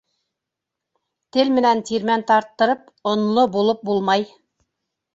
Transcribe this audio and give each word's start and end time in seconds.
Тел 1.37 1.53
менән 1.59 1.85
тирмән 1.91 2.25
тарттырып, 2.33 2.91
онло 3.15 3.47
булып 3.59 3.89
булмай. 3.93 4.31